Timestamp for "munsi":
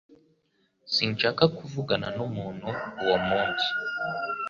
3.27-3.67